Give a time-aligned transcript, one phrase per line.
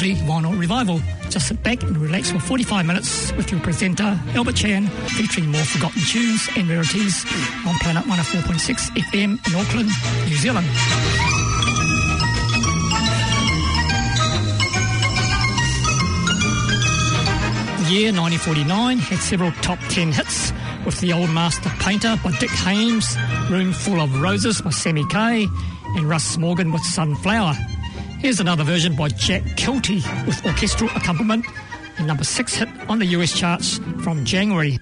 [0.00, 1.00] weekly vinyl revival.
[1.30, 5.62] Just sit back and relax for 45 minutes with your presenter, Albert Chan, featuring more
[5.62, 7.24] forgotten tunes and rarities
[7.66, 9.90] on Planet 104.6 FM in Auckland,
[10.28, 10.66] New Zealand.
[17.84, 20.52] The year 1949 had several top 10 hits
[20.84, 23.16] with The Old Master Painter by Dick Haymes,
[23.50, 25.46] Room Full of Roses by Sammy Kaye,
[25.96, 27.54] and Russ Morgan with Sunflower.
[28.26, 31.46] Here's another version by Jack Kilty with orchestral accompaniment,
[31.96, 34.80] the number six hit on the US charts from January.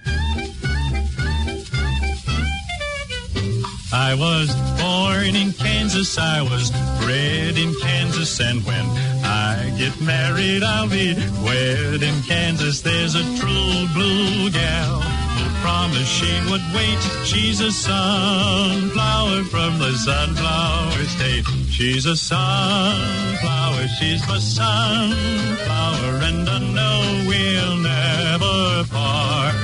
[3.93, 4.49] I was
[4.81, 6.71] born in Kansas, I was
[7.03, 8.83] bred in Kansas, and when
[9.23, 12.81] I get married, I'll be wed in Kansas.
[12.81, 15.14] There's a true blue gal
[15.65, 17.01] promised she would wait.
[17.29, 21.45] She's a sunflower from the sunflower state.
[21.75, 26.99] She's a sunflower, she's my sunflower, and I know
[27.29, 28.57] we'll never
[28.93, 29.55] part.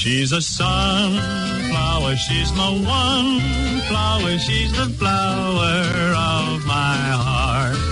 [0.00, 3.40] She's a sunflower, she's my one
[3.88, 5.76] flower, she's the flower
[6.36, 7.87] of my heart.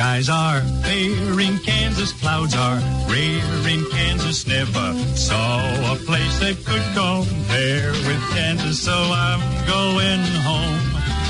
[0.00, 4.46] Skies are fair in Kansas, clouds are rare in Kansas.
[4.46, 5.60] Never saw
[5.92, 10.80] a place that could compare with Kansas, so I'm going home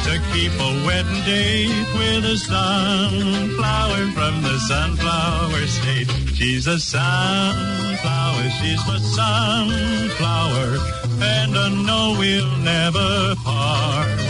[0.07, 6.09] to keep a wedding date with a sunflower from the sunflower state.
[6.37, 10.79] She's a sunflower, she's my sunflower,
[11.21, 14.30] and I know we'll never part.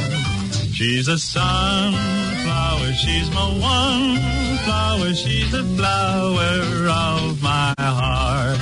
[0.81, 4.17] She's a sunflower, she's my one
[4.65, 8.59] flower, she's the flower of my heart.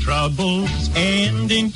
[0.00, 1.70] troubles end in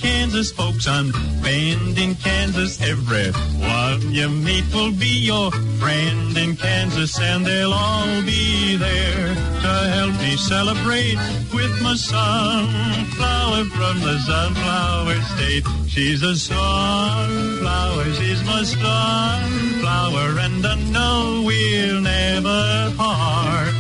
[0.49, 0.87] Folks.
[0.87, 2.81] Unbend in Kansas.
[2.81, 9.73] Everyone you meet will be your friend in Kansas, and they'll all be there to
[9.97, 11.19] help me celebrate
[11.53, 15.65] with my sunflower from the sunflower state.
[15.89, 23.75] She's a sunflower, she's my sunflower, and I know we'll never part.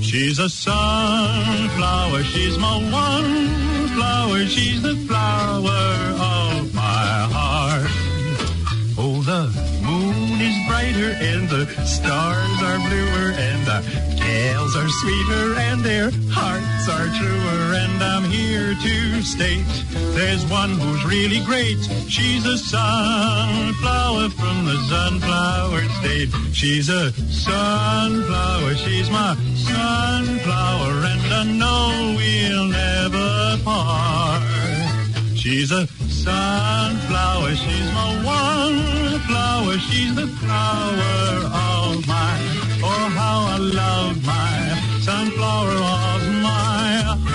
[0.00, 5.84] She's a sunflower, she's my one flower, she's the flower
[6.18, 7.90] of my heart.
[8.98, 9.42] Oh, the
[9.86, 13.80] moon is brighter and the stars are bluer and the
[14.16, 19.84] gals are sweeter and their hearts are truer and I'm here to state
[20.14, 21.78] there's one who's really great.
[22.08, 26.30] She's a sunflower from the sunflower state.
[26.52, 34.42] She's a sunflower, she's my sunflower and I know we'll never part.
[35.36, 42.34] She's a sunflower, she's my one flower, she's the flower of my,
[42.82, 47.33] oh how I love my sunflower of my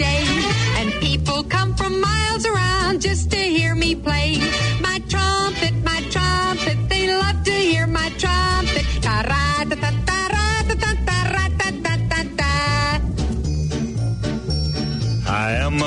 [0.00, 0.24] day.
[0.78, 4.38] And people come from miles around just to hear me play.
[4.80, 5.79] My trumpet, my trumpet.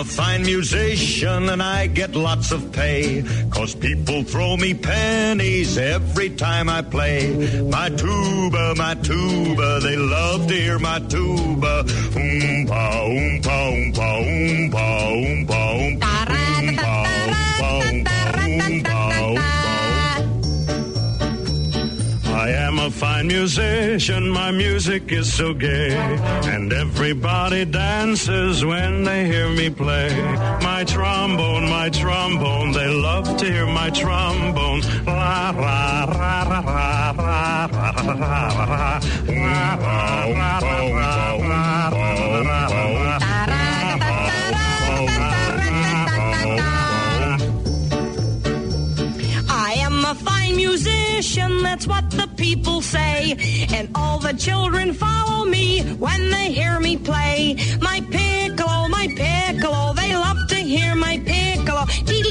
[0.04, 3.24] A fine musician and I get lots of pay.
[3.50, 7.20] Cause people throw me pennies every time I play.
[7.78, 11.74] My tuba, my tuba, they love to hear my tuba.
[12.20, 16.94] Oompa, oompa, oompa, oompa, oompa, oompa, oompa,
[17.70, 19.53] oompa, oompa, oompa.
[22.44, 25.96] I am a fine musician, my music is so gay,
[26.54, 30.10] and everybody dances when they hear me play.
[30.62, 34.82] My trombone, my trombone, they love to hear my trombone.
[35.06, 39.00] La ra ra ra ra ra ra ra ra ra.
[39.30, 39.96] Oompa,
[40.28, 41.12] oompa, oompa,
[41.94, 42.73] oompa,
[50.66, 53.18] musician, that's what the people say.
[53.76, 57.58] And all the children follow me when they hear me play.
[57.82, 61.84] My piccolo, my piccolo, they love to hear my piccolo.
[62.08, 62.22] We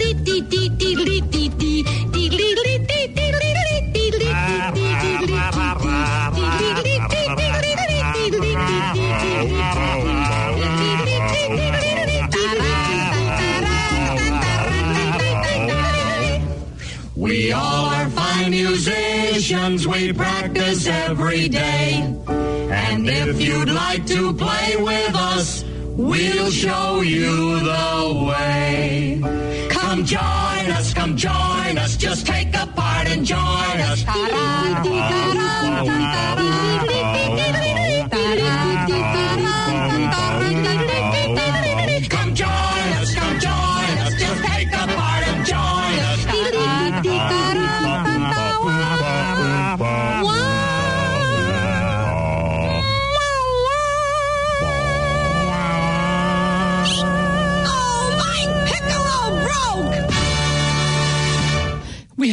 [20.06, 22.02] we practice every day.
[22.26, 25.64] And if you'd like to play with us,
[25.96, 29.20] we'll show you the way.
[29.70, 34.02] Come join us, come join us, just take a part and join us.
[34.04, 35.42] Come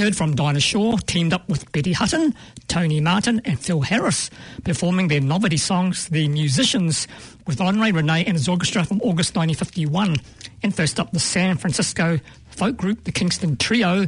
[0.09, 2.33] heard from Dinah Shore, teamed up with Betty Hutton,
[2.67, 4.31] Tony Martin, and Phil Harris,
[4.63, 7.07] performing their novelty songs, The Musicians,
[7.45, 10.15] with Henri René and his orchestra from August 1951.
[10.63, 14.07] And first up, the San Francisco folk group, the Kingston Trio,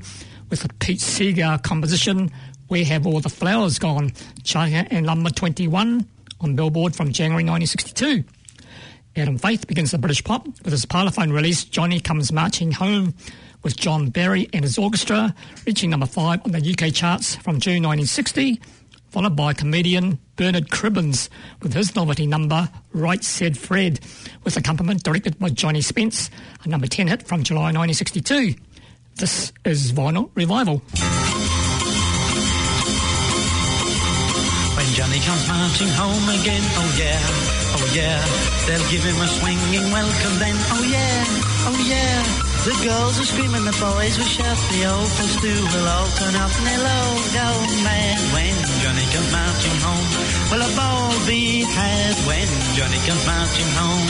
[0.50, 2.32] with a Pete Seeger composition,
[2.68, 4.12] Where Have All the Flowers Gone,
[4.44, 6.08] charting at number 21
[6.40, 8.24] on Billboard from January 1962.
[9.16, 13.14] Adam Faith begins the British pop with his parlophone release Johnny Comes Marching Home
[13.64, 17.84] with John Barry and his orchestra, reaching number five on the UK charts from June
[17.84, 18.62] 1960,
[19.10, 21.30] followed by comedian Bernard Cribbins
[21.62, 24.00] with his novelty number Right Said Fred,
[24.44, 26.30] with accompaniment directed by Johnny Spence,
[26.64, 28.56] a number 10 hit from July 1962.
[29.16, 30.82] This is Vinyl Revival.
[34.76, 37.20] When Johnny comes marching home again, oh yeah,
[37.78, 38.26] oh yeah,
[38.66, 41.26] they'll give him a swinging welcome then, oh yeah,
[41.68, 42.51] oh yeah.
[42.62, 46.36] The girls are screaming, the boys will shout, the old folks too will all turn
[46.36, 47.50] up and they'll all go
[47.82, 48.54] mad when
[48.86, 50.08] Johnny comes marching home.
[50.54, 52.46] Will a ball be had when
[52.78, 54.08] Johnny comes marching home?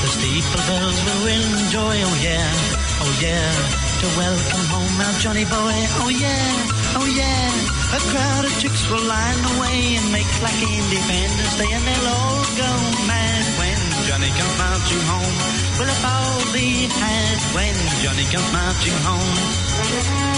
[0.00, 2.50] The steeple bells will enjoy, oh yeah,
[3.04, 7.96] oh yeah, to welcome home our Johnny boy, oh yeah, oh yeah.
[7.96, 12.08] A crowd of chicks will line the way and make like Independence Day, and they'll
[12.12, 12.72] all go
[13.08, 15.36] mad when Johnny comes marching home.
[15.80, 20.35] Will a ball be had when Johnny comes marching home?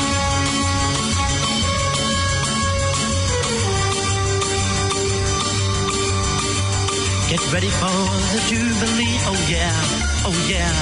[7.29, 7.93] Get ready for
[8.33, 9.77] the Jubilee, oh yeah,
[10.25, 10.73] oh yeah.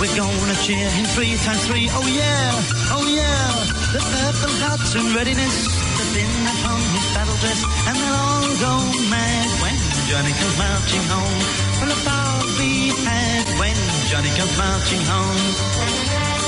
[0.00, 3.52] We're gonna cheer him three times three, oh yeah, oh yeah.
[3.92, 8.74] The purple hearts in readiness, spin upon his battle dress, and they'll all go
[9.12, 9.76] mad when
[10.08, 11.40] Johnny comes marching home.
[11.84, 13.76] Will a ball be had when
[14.08, 16.39] Johnny comes marching home?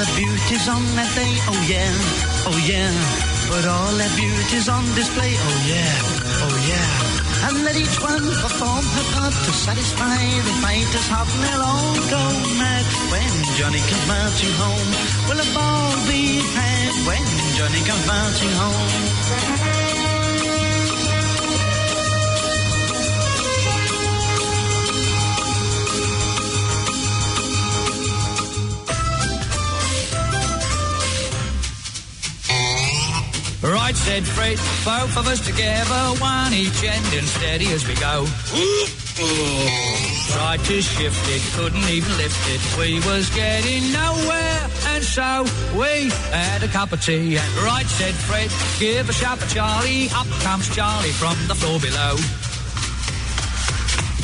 [0.00, 1.92] The beauties on that day, oh yeah,
[2.48, 2.88] oh yeah.
[3.52, 5.92] Put all their beauties on display, oh yeah,
[6.40, 6.88] oh yeah.
[7.48, 11.96] And let each one perform her part to satisfy the fighters' heart, and they'll all
[12.08, 12.22] go
[12.56, 14.88] mad when Johnny comes marching home.
[15.28, 17.26] Will a ball be had when
[17.60, 19.79] Johnny comes marching home?
[33.62, 38.24] Right, said Fred, both of us together, one each end and steady as we go.
[40.32, 42.78] Tried to shift it, couldn't even lift it.
[42.78, 45.44] We was getting nowhere, and so
[45.76, 47.36] we had a cup of tea.
[47.36, 48.50] And right, said Fred,
[48.80, 50.08] give a shout for Charlie.
[50.14, 52.16] Up comes Charlie from the floor below.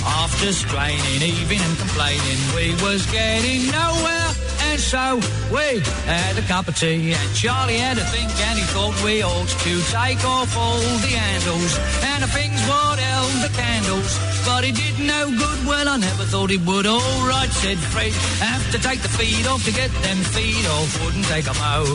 [0.06, 4.35] After straining, even and complaining, we was getting nowhere.
[4.78, 5.16] So
[5.50, 9.22] we had a cup of tea, and Charlie had a think, and he thought we
[9.22, 14.18] ought to take off all the handles and the things what held the candles.
[14.44, 15.66] But it did no good.
[15.66, 16.86] Well, I never thought it would.
[16.86, 18.12] All right, said Fred,
[18.44, 21.04] have to take the feet off to get them feet off.
[21.04, 21.86] Wouldn't take take 'em out.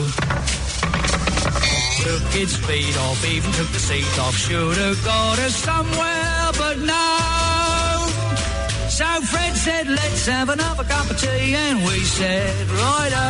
[2.04, 4.36] Took its feet off, even took the seat off.
[4.36, 7.21] Should have got us somewhere, but no.
[9.01, 13.29] So Fred said, let's have another cup of tea, and we said, righto.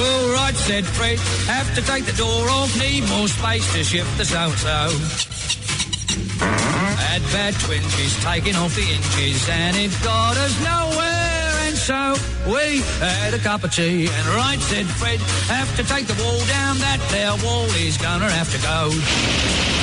[0.00, 4.16] All right, said Fred, have to take the door off, need more space to shift
[4.16, 4.88] the so-and-so.
[6.40, 11.68] Had bad twinges, taking off the inches, and it got us nowhere.
[11.68, 12.16] And so
[12.48, 15.20] we had a cup of tea, and right, said Fred,
[15.52, 19.73] have to take the wall down, that there wall is gonna have to go.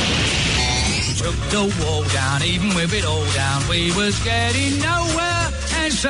[1.21, 5.45] Took the wall down, even with it all down, we was getting nowhere.
[5.81, 6.09] And so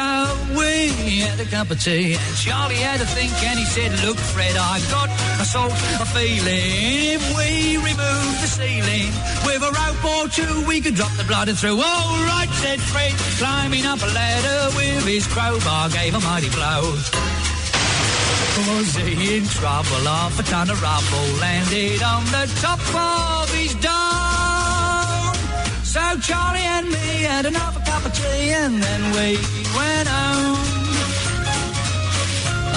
[0.56, 4.16] we had a cup of tea, and Charlie had a think, and he said, Look,
[4.18, 6.64] Fred, I've got a sort of feeling.
[7.12, 9.12] If we remove the ceiling
[9.44, 11.76] with a rope or two, we could drop the bladder through.
[11.76, 16.96] All right, said Fred, climbing up a ladder with his crowbar, gave a mighty blow.
[18.64, 20.08] Was he in trouble?
[20.08, 24.21] Half a ton of rubble landed on the top of his dome.
[25.92, 29.36] So Charlie and me had another cup of tea and then we
[29.76, 30.56] went home.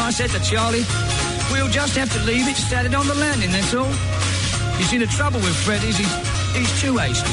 [0.02, 0.83] I said to Charlie,
[1.52, 3.87] we'll just have to leave it standing on the landing, that's all.
[3.87, 6.12] You see, the trouble with Fred is he's,
[6.56, 7.30] he's too hasty.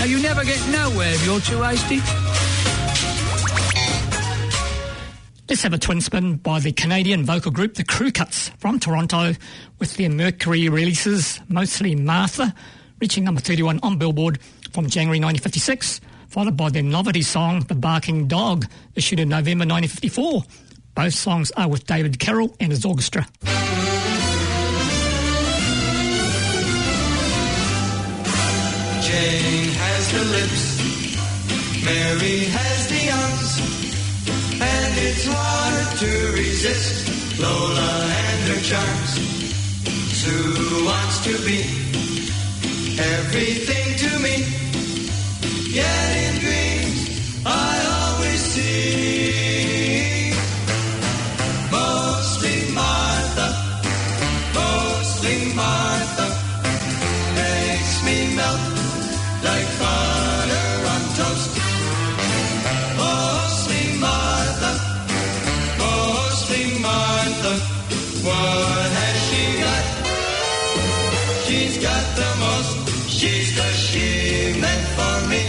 [0.00, 2.00] Now, you never get nowhere if you're too hasty.
[5.48, 9.34] Let's have a twin spin by the Canadian vocal group The Crew Cuts from Toronto
[9.78, 12.52] with their Mercury releases, mostly Martha,
[12.98, 14.40] reaching number 31 on Billboard
[14.72, 20.42] from January 1956, followed by their novelty song The Barking Dog, issued in November 1954.
[20.94, 23.26] Both songs are with David Carroll and his orchestra.
[29.02, 33.60] Jane has the lips, Mary has the arms,
[34.60, 39.42] and it's hard to resist Lola and her charms.
[40.12, 41.81] Sue wants to be
[42.98, 44.36] everything to me,
[45.74, 46.61] yet in dreams
[73.22, 75.44] she's the she meant for me.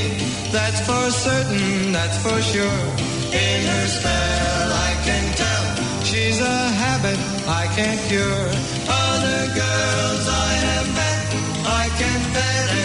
[0.55, 2.83] That's for certain, that's for sure.
[3.45, 5.65] In her spell, I can tell
[6.09, 7.19] she's a habit
[7.61, 8.45] I can't cure.
[9.09, 11.21] Other girls I have met,
[11.81, 12.82] I can pet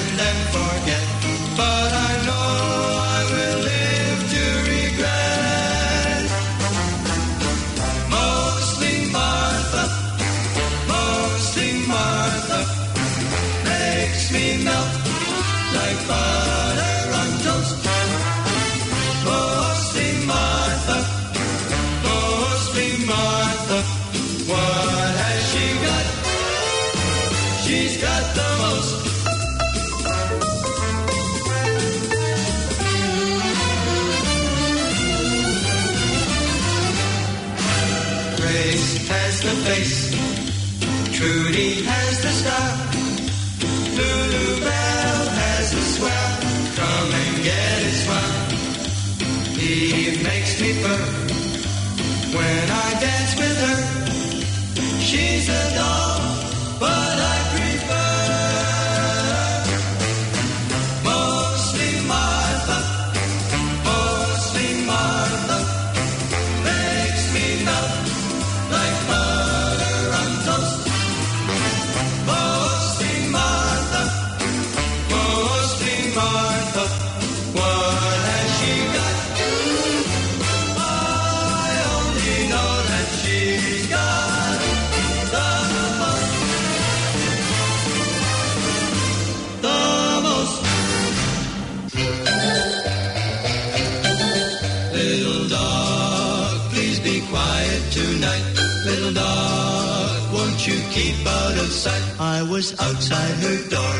[102.58, 103.96] was outside her door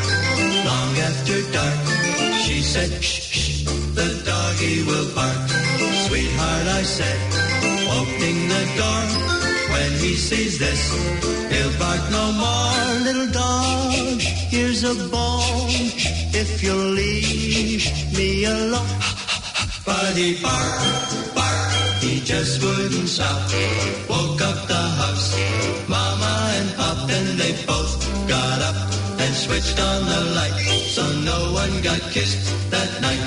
[0.67, 1.79] long after dark.
[2.43, 3.63] She said, shh, shh,
[3.99, 5.47] the doggy will bark.
[6.05, 7.19] Sweetheart, I said,
[7.99, 9.03] opening the door.
[9.73, 10.81] When he sees this,
[11.51, 12.75] he'll bark no more.
[13.07, 14.19] Little dog,
[14.53, 15.85] here's a bone.
[16.41, 17.85] If you'll leave
[18.17, 18.95] me alone.
[19.85, 23.39] But he barked, barked, he just wouldn't stop.
[24.09, 25.29] Woke up the house,
[25.87, 28.77] Mama and Pop, and they both got up
[29.19, 30.57] and switched on the light.
[30.95, 33.23] So no one got kissed that night.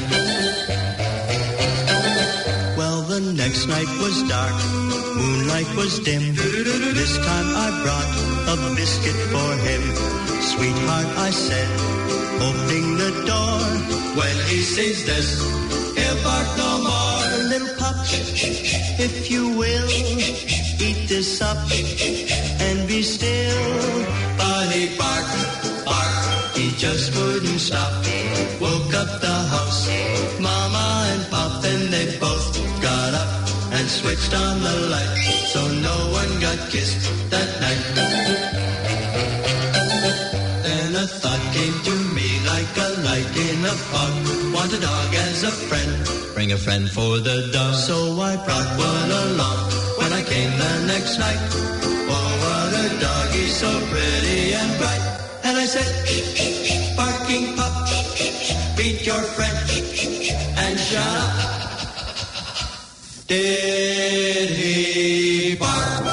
[2.79, 4.57] Well, the next night was dark,
[5.19, 6.23] moonlight was dim.
[6.95, 8.11] This time I brought
[8.55, 9.83] a biscuit for him.
[10.53, 11.69] Sweetheart, I said,
[12.47, 13.61] opening the door.
[14.19, 15.29] When he sees this,
[15.97, 17.49] he'll bark no more.
[17.53, 17.97] Little pup,
[18.99, 19.89] if you will,
[20.87, 21.59] eat this up
[27.63, 27.93] stop.
[28.61, 29.87] Woke up the house,
[30.41, 32.49] Mama and Pop, and they both
[32.83, 33.31] got up
[33.77, 35.15] and switched on the light.
[35.55, 37.83] So no one got kissed that night.
[40.67, 44.15] Then a thought came to me like a light in a fog.
[44.55, 45.93] Want a dog as a friend,
[46.35, 47.75] bring a friend for the dog.
[47.75, 49.61] So I brought one along
[49.99, 51.43] when I came the next night.
[52.15, 55.12] Oh, what a doggy, so pretty and bright.
[55.53, 59.85] And I said, shh, shh, shh, barking pup, shh, shh, shh, beat your friend shh,
[59.93, 61.35] shh, shh, and shut up.
[63.29, 66.05] Did he bark,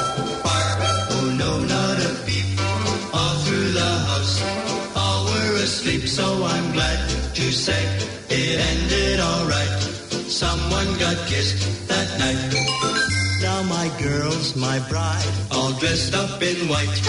[0.44, 0.78] bark?
[1.16, 2.44] Oh no, not a peep.
[3.14, 4.44] All through the house,
[4.94, 6.06] all were asleep.
[6.06, 7.00] So I'm glad
[7.32, 7.82] to say
[8.28, 9.80] it ended all right.
[10.28, 12.44] Someone got kissed that night.
[13.40, 17.00] Now my girl's my bride, all dressed up in white.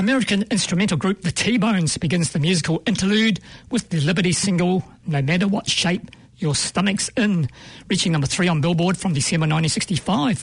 [0.00, 3.38] American instrumental group The T-Bones begins the musical interlude
[3.70, 7.48] with the Liberty single No Matter What Shape Your Stomach's In,
[7.88, 10.38] reaching number three on Billboard from December 1965,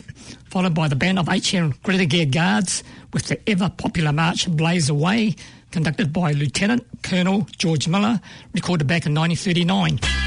[0.45, 5.35] followed by the band of HM Grenadier Guards with the ever popular march Blaze Away,
[5.71, 8.21] conducted by Lieutenant Colonel George Miller,
[8.53, 10.26] recorded back in 1939.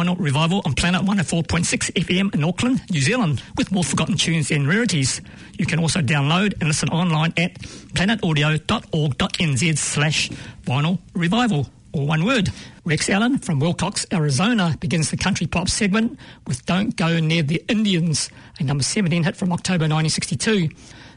[0.00, 4.66] Vinyl Revival on Planet 104.6 FM in Auckland, New Zealand, with more forgotten tunes and
[4.66, 5.20] rarities.
[5.58, 7.56] You can also download and listen online at
[7.92, 10.30] planetaudio.org.nz slash
[10.64, 12.48] vinyl revival, or one word.
[12.86, 17.62] Rex Allen from Willcox, Arizona begins the country pop segment with Don't Go Near the
[17.68, 20.70] Indians, a number 17 hit from October 1962.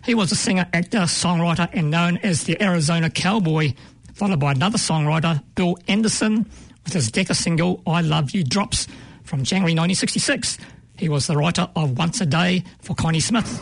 [0.03, 3.75] He was a singer, actor, songwriter, and known as the Arizona Cowboy,
[4.13, 6.45] followed by another songwriter, Bill Anderson,
[6.83, 8.87] with his Decca single, I Love You Drops,
[9.23, 10.57] from January 1966.
[10.97, 13.59] He was the writer of Once a Day for Connie Smith.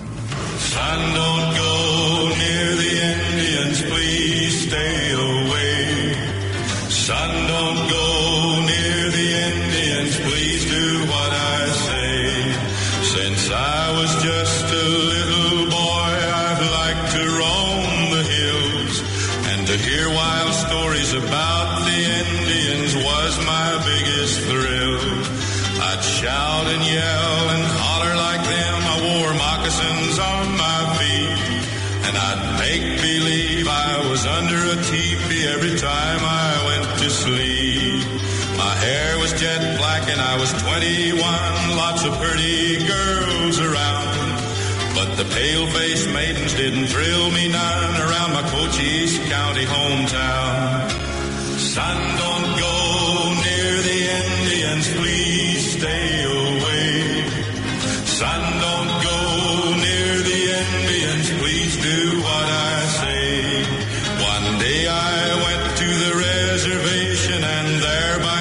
[40.31, 41.19] I was 21.
[41.75, 44.39] Lots of pretty girls around.
[44.95, 50.89] But the pale-faced maidens didn't thrill me none around my Cochise County hometown.
[51.59, 52.75] Son, don't go
[53.43, 57.27] near the Indians, please stay away.
[58.07, 59.19] Son, don't go
[59.83, 63.63] near the Indians, please do what I say.
[64.31, 68.40] One day I went to the reservation and there by a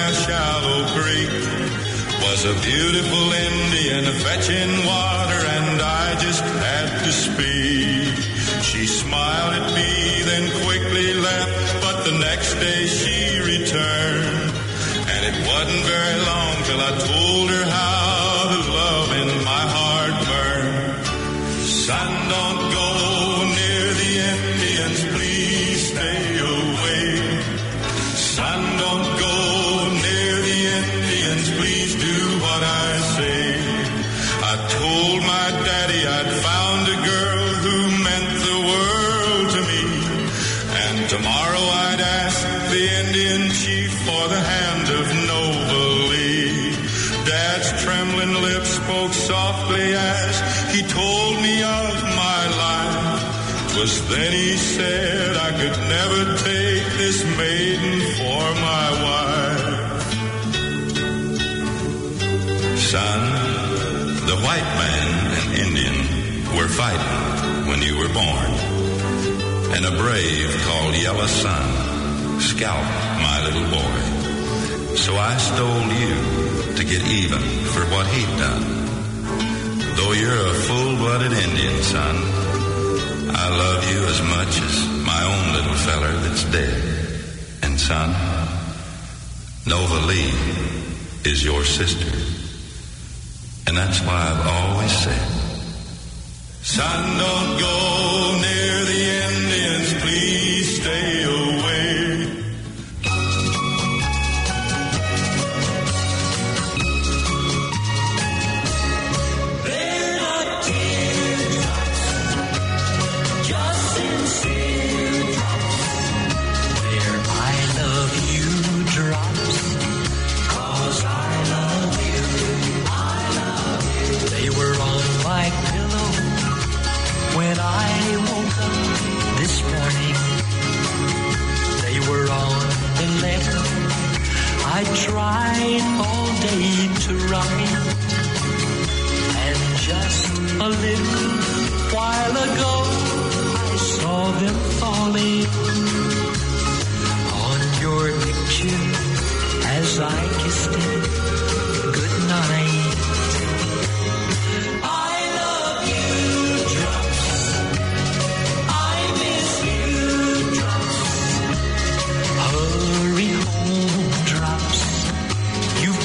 [2.43, 8.15] was a beautiful Indian fetching water and I just had to speak.
[8.63, 14.53] She smiled at me, then quickly left, but the next day she returned.
[15.13, 18.10] And it wasn't very long till I told her how
[53.81, 60.03] 'Twas then he said I could never take this maiden for my wife.
[62.77, 63.21] Son,
[64.29, 65.07] the white man
[65.41, 65.97] and Indian
[66.55, 68.51] were fighting when you were born.
[69.73, 74.95] And a brave called Yellow Sun scalped my little boy.
[74.95, 76.15] So I stole you
[76.77, 77.41] to get even
[77.73, 78.65] for what he'd done.
[79.97, 82.60] Though you're a full-blooded Indian, son,
[83.43, 86.77] I love you as much as my own little feller that's dead.
[87.63, 88.09] And son,
[89.65, 90.31] Nova Lee
[91.25, 92.11] is your sister.
[93.65, 95.27] And that's why I've always said,
[96.61, 98.60] Son, don't go near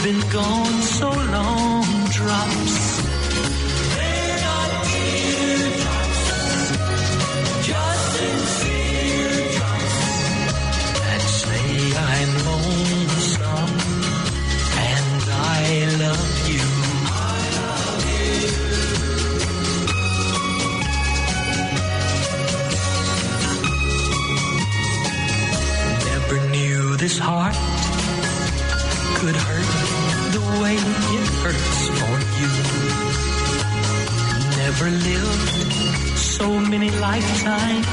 [0.07, 2.86] been gone so long, drops.
[37.19, 37.86] Many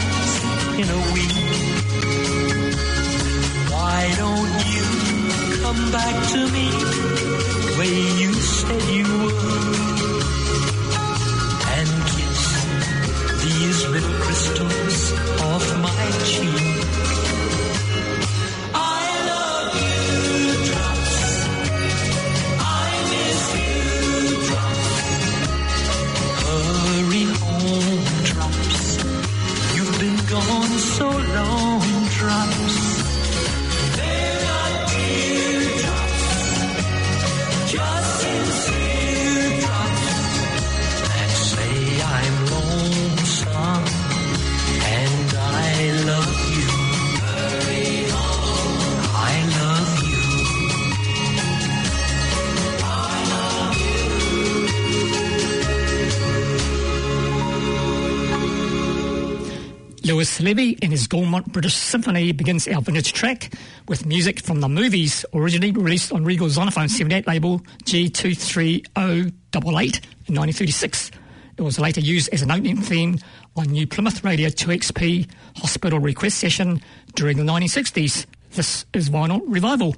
[60.43, 63.53] Levy and his Gaumont British Symphony begins our vintage track
[63.87, 71.11] with music from the movies, originally released on Regal Zonophone 78 label G23088 in 1936.
[71.57, 73.19] It was later used as an opening theme
[73.55, 76.81] on New Plymouth Radio 2XP Hospital Request Session
[77.15, 78.25] during the 1960s.
[78.51, 79.95] This is Vinyl Revival.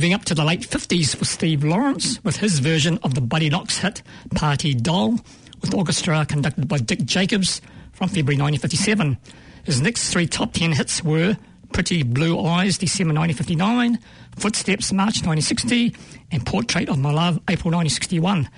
[0.00, 3.50] Moving up to the late 50s with Steve Lawrence with his version of the Buddy
[3.50, 4.02] Knox hit
[4.34, 5.18] Party Doll
[5.60, 7.60] with orchestra conducted by Dick Jacobs
[7.92, 9.18] from February 1957.
[9.64, 11.36] His next three top 10 hits were
[11.74, 13.98] Pretty Blue Eyes, December 1959,
[14.38, 15.94] Footsteps, March 1960,
[16.32, 18.48] and Portrait of My Love, April 1961.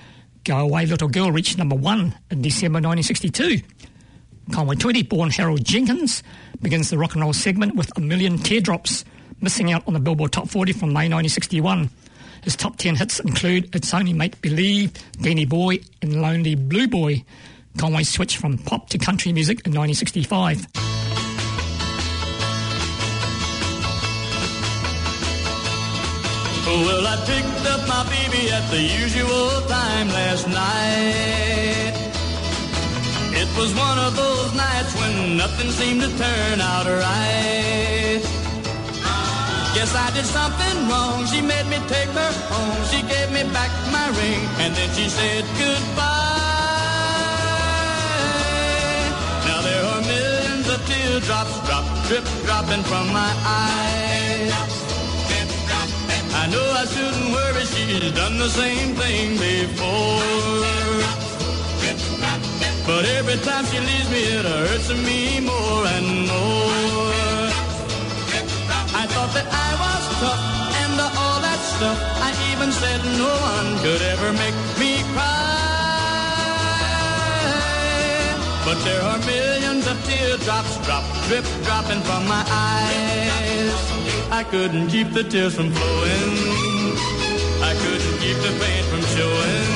[0.44, 3.62] Go Away Little Girl reached number one in December 1962.
[4.52, 6.22] Conway Twitty, born Harold Jenkins,
[6.60, 9.04] begins the rock and roll segment with A Million Teardrops,
[9.42, 11.90] missing out on the Billboard Top 40 from May 1961.
[12.42, 17.24] His top 10 hits include It's Only Make Believe, Danny Boy, and Lonely Blue Boy.
[17.78, 20.66] Conway switched from pop to country music in 1965.
[26.66, 31.92] Well, I picked up my baby at the usual time last night.
[33.34, 38.41] It was one of those nights when nothing seemed to turn out right.
[39.74, 41.24] Guess I did something wrong.
[41.26, 42.80] She made me take her home.
[42.92, 46.32] She gave me back my ring, and then she said goodbye.
[49.48, 54.52] Now there are millions of teardrops drop, drip, dropping from my eyes.
[56.42, 60.62] I know I shouldn't worry, she's done the same thing before.
[62.86, 67.11] But every time she leaves me, it hurts me more and more.
[69.22, 70.42] Thought that I was tough
[70.82, 71.94] and all that stuff.
[72.26, 75.62] I even said no one could ever make me cry.
[78.66, 83.70] But there are millions of teardrops drop, drip, dropping from my eyes.
[84.32, 86.34] I couldn't keep the tears from flowing.
[87.62, 89.70] I couldn't keep the pain from showing.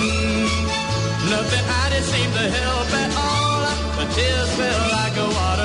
[1.30, 3.62] Nothing I did seem to help at all.
[3.94, 5.55] The tears fell like a waterfall.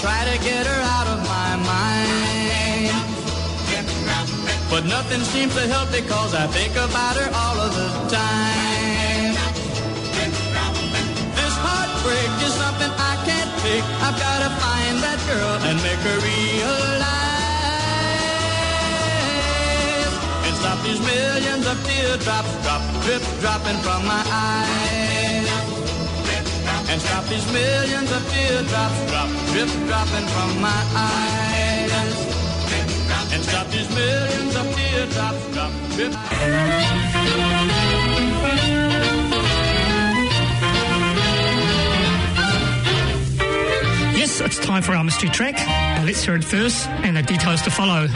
[0.00, 2.94] Try to get her out of my mind.
[4.70, 9.34] But nothing seems to help because I think about her all of the time.
[11.34, 13.84] This heartbreak is something I can't take.
[14.06, 17.08] I've got to find that girl and make her realize.
[20.46, 25.27] And stop these millions of teardrops, drop, drip, dropping from my eyes.
[26.90, 32.38] And stop these millions of teardrops, drop, drip, dropping from my eyes.
[33.30, 36.12] And stop these millions of teardrops, drop, drip.
[44.16, 45.56] Yes, it's time for our mystery track.
[45.58, 48.08] Uh, let's hear it first and the details to follow.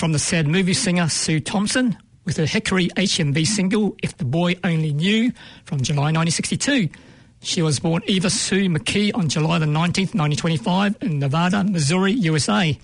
[0.00, 1.94] From the sad movie singer Sue Thompson
[2.24, 5.30] with her Hickory HMV single If the Boy Only Knew
[5.66, 6.88] from July 1962.
[7.42, 12.78] She was born Eva Sue McKee on July the 19th, 1925 in Nevada, Missouri, USA.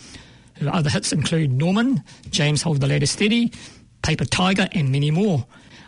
[0.60, 3.50] Her other hits include Norman, James Hold the Ladder Steady,
[4.02, 5.46] Paper Tiger and many more.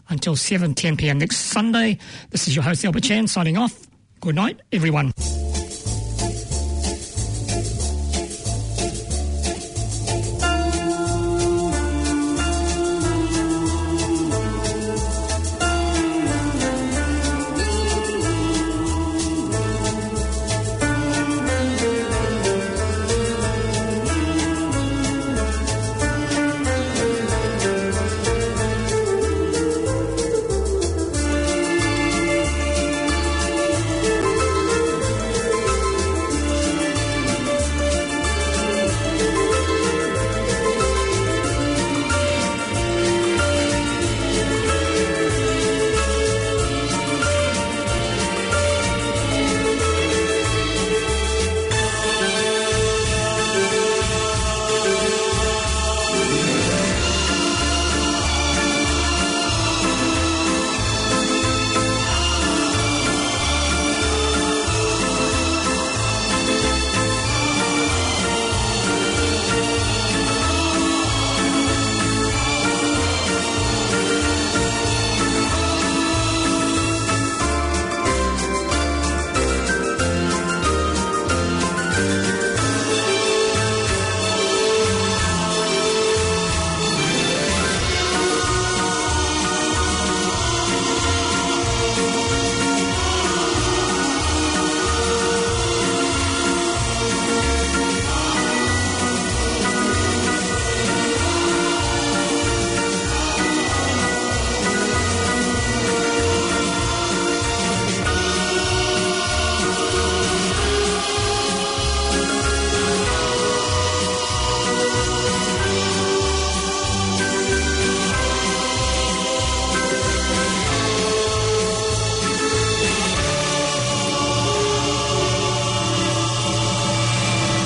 [0.09, 1.99] Until 7.10pm next Sunday,
[2.31, 3.87] this is your host Albert Chan signing off.
[4.21, 5.13] Good night, everyone.